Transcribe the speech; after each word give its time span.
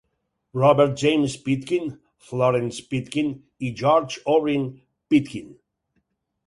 Robert 0.53 0.95
James 0.97 1.35
Pitkin, 1.43 1.85
Florence 2.25 2.81
Pitkin 2.93 3.31
i 3.59 3.71
George 3.83 4.19
Orrin 4.37 4.69
Pitkin. 5.07 5.57